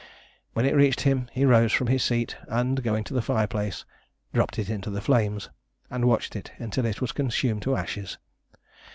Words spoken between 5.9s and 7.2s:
and watched it until it was